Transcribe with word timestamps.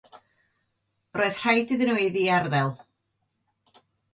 Roedd 1.17 1.37
rhaid 1.41 1.75
iddyn 1.75 1.91
nhw 1.91 1.99
ei 1.99 2.09
ddiarddel. 2.17 2.75